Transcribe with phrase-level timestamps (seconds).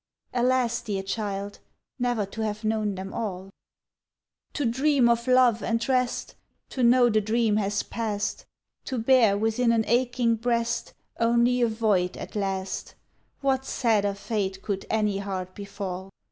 [0.33, 0.81] Alas!
[0.81, 1.59] dear child,
[1.99, 3.51] ne'er to have known them all.
[4.53, 6.33] To dream of love and rest,
[6.69, 8.47] To know the dream has past,
[8.85, 12.95] To bear within an aching breast Only a void at last
[13.41, 16.09] What sadder fate could any heart befall?